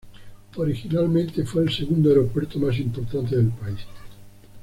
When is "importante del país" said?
2.79-3.77